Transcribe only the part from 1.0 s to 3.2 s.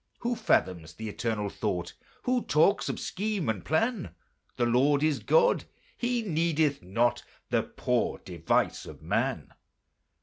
Eternal Thought? Who talks of